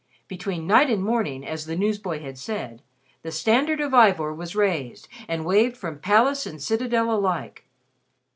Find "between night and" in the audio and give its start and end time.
0.27-1.03